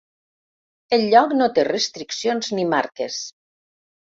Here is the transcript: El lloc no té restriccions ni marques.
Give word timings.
El 0.97 1.03
lloc 1.11 1.35
no 1.41 1.49
té 1.59 1.65
restriccions 1.67 2.51
ni 2.57 2.67
marques. 2.73 3.21